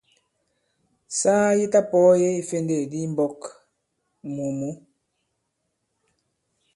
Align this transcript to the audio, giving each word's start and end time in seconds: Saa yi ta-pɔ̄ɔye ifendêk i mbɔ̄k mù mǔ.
Saa 1.19 1.49
yi 1.57 1.65
ta-pɔ̄ɔye 1.73 2.29
ifendêk 2.41 2.91
i 3.01 3.03
mbɔ̄k 3.11 3.39
mù 4.33 4.45
mǔ. 4.59 4.69